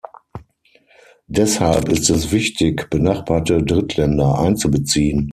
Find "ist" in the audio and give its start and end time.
1.89-2.09